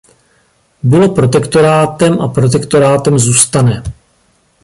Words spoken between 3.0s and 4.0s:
zůstane.